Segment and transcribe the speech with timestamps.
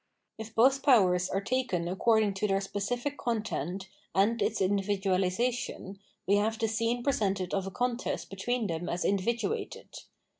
[0.39, 6.57] If both powers are taken according to their specific content and its individualisation, we have
[6.57, 10.05] the scene presented of a contest between them as individuated.